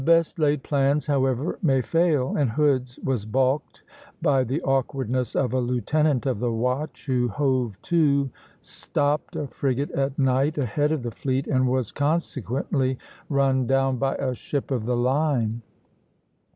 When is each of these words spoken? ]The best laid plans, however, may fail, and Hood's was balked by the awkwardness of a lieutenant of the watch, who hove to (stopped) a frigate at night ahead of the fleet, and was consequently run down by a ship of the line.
]The 0.01 0.05
best 0.05 0.39
laid 0.39 0.63
plans, 0.63 1.05
however, 1.05 1.59
may 1.61 1.83
fail, 1.83 2.35
and 2.35 2.49
Hood's 2.49 2.97
was 3.03 3.23
balked 3.23 3.83
by 4.19 4.43
the 4.43 4.59
awkwardness 4.63 5.35
of 5.35 5.53
a 5.53 5.59
lieutenant 5.59 6.25
of 6.25 6.39
the 6.39 6.51
watch, 6.51 7.05
who 7.05 7.27
hove 7.27 7.79
to 7.83 8.31
(stopped) 8.61 9.35
a 9.35 9.45
frigate 9.45 9.91
at 9.91 10.17
night 10.17 10.57
ahead 10.57 10.91
of 10.91 11.03
the 11.03 11.11
fleet, 11.11 11.45
and 11.45 11.67
was 11.69 11.91
consequently 11.91 12.97
run 13.29 13.67
down 13.67 13.97
by 13.97 14.15
a 14.15 14.33
ship 14.33 14.71
of 14.71 14.85
the 14.85 14.97
line. 14.97 15.61